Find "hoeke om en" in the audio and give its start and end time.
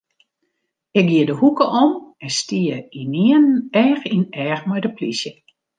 1.41-2.29